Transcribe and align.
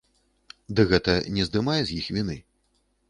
Ды 0.79 0.85
гэта 0.93 1.15
не 1.35 1.43
здымае 1.49 1.79
з 1.91 2.01
іх 2.01 2.11
віны. 2.17 2.37